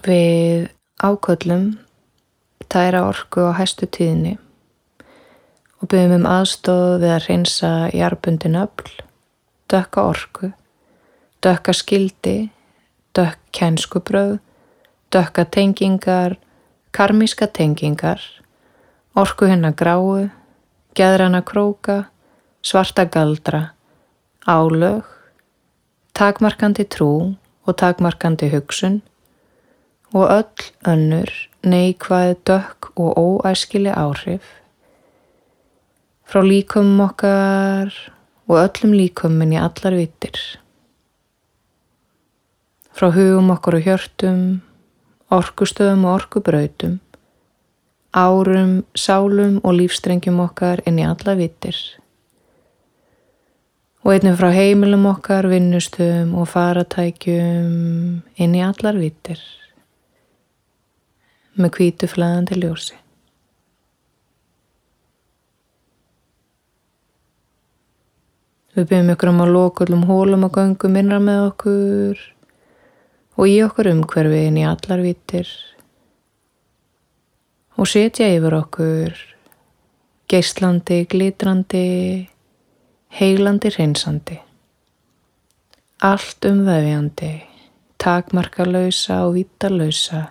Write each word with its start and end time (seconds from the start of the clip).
Við 0.00 0.70
áköllum 0.96 1.74
tæra 2.72 3.02
orku 3.04 3.42
á 3.44 3.52
hæstu 3.58 3.84
tíðinni 3.84 4.38
og 5.76 5.90
byggjum 5.92 6.14
um 6.16 6.28
aðstóð 6.30 7.02
við 7.02 7.12
að 7.12 7.26
reynsa 7.26 7.72
jarbundin 7.92 8.56
öll, 8.62 8.94
dökka 9.68 10.04
orku, 10.08 10.50
dökka 11.44 11.74
skildi, 11.76 12.48
dökk 13.12 13.42
kænskubröð, 13.52 14.38
dökka 15.12 15.44
tengingar, 15.52 16.38
karmíska 16.96 17.50
tengingar, 17.52 18.24
orku 19.12 19.50
hennar 19.52 19.76
gráu, 19.76 20.30
geðrana 20.96 21.42
króka, 21.44 22.06
svarta 22.64 23.04
galdra, 23.04 23.74
álög, 24.48 25.04
takmarkandi 26.16 26.88
trú 26.88 27.12
og 27.68 27.76
takmarkandi 27.76 28.48
hugsun 28.56 29.02
og 30.12 30.26
öll 30.28 30.70
önnur 30.86 31.30
neikvæð 31.62 32.34
dökk 32.48 32.90
og 32.96 33.18
óæskili 33.18 33.92
áhrif 33.92 34.42
frá 36.30 36.42
líkumum 36.42 37.04
okkar 37.08 37.92
og 38.48 38.56
öllum 38.58 38.94
líkumin 38.94 39.54
í 39.54 39.58
allar 39.58 39.94
vittir. 39.94 40.38
Frá 42.94 43.10
hugum 43.14 43.50
okkur 43.54 43.78
og 43.78 43.86
hjörtum, 43.86 44.40
orkustöðum 45.30 46.04
og 46.06 46.16
orkubrautum, 46.18 46.98
árum, 48.14 48.82
sálum 48.94 49.60
og 49.62 49.78
lífstrengjum 49.78 50.42
okkar 50.42 50.82
inn 50.86 50.98
í 50.98 51.06
alla 51.06 51.36
vittir 51.38 51.78
og 54.00 54.14
einnig 54.14 54.38
frá 54.40 54.48
heimilum 54.54 55.04
okkar, 55.10 55.44
vinnustöðum 55.50 56.32
og 56.40 56.48
faratækjum 56.48 58.22
inn 58.40 58.54
í 58.56 58.62
allar 58.64 58.96
vittir 58.96 59.42
með 61.60 61.74
kvítu 61.76 62.08
flæðandi 62.10 62.58
ljósi. 62.60 62.98
Við 68.76 68.86
byrjum 68.90 69.14
ykkur 69.14 69.32
um 69.32 69.42
að 69.44 69.54
loka 69.54 69.84
öllum 69.84 70.04
hólum 70.08 70.46
og 70.46 70.54
göngum 70.54 71.00
innra 71.00 71.18
með 71.22 71.40
okkur 71.48 72.20
og 73.40 73.50
í 73.50 73.56
okkur 73.64 73.90
umhverfi 73.90 74.44
inn 74.46 74.60
í 74.60 74.66
allar 74.68 75.02
vittir 75.02 75.50
og 77.80 77.88
setja 77.88 78.28
yfir 78.30 78.54
okkur 78.60 79.18
geislandi, 80.30 81.02
glitrandi, 81.10 81.86
heilandi 83.18 83.72
hreinsandi, 83.74 84.36
allt 86.06 86.46
umveðjandi, 86.46 87.32
takmarkalausa 87.98 89.24
og 89.26 89.34
vítalausa 89.40 90.28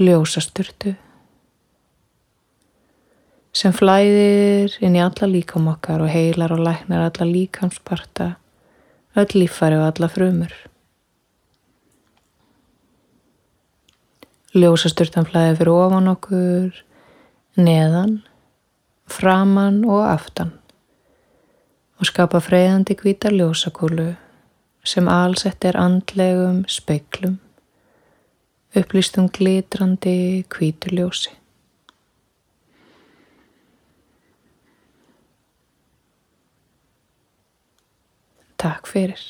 ljósasturtu 0.00 0.94
sem 3.52 3.72
flæðir 3.74 4.76
inn 4.80 4.96
í 4.96 5.02
alla 5.04 5.28
líkam 5.28 5.66
okkar 5.72 6.00
og 6.04 6.08
heilar 6.08 6.54
og 6.54 6.62
læknar 6.64 7.02
alla 7.08 7.26
líkamsparta, 7.26 8.28
öll 9.18 9.34
lífari 9.34 9.76
og 9.76 9.88
alla 9.90 10.08
frumur. 10.08 10.54
Ljósasturtan 14.56 15.28
flæðir 15.28 15.60
fyrir 15.60 15.72
ofan 15.74 16.08
okkur, 16.14 16.80
neðan, 17.60 18.16
framann 19.10 19.82
og 19.84 20.06
aftan 20.06 20.54
og 22.00 22.08
skapa 22.08 22.40
freyðandi 22.40 22.96
hvita 22.96 23.28
ljósakúlu 23.34 24.14
sem 24.86 25.10
allsett 25.12 25.66
er 25.68 25.76
andlegum 25.76 26.62
speiklum 26.70 27.36
upplýstum 28.74 29.28
glitrandi 29.28 30.44
kvítuljósi. 30.48 31.30
Takk 38.56 38.86
fyrir. 38.86 39.20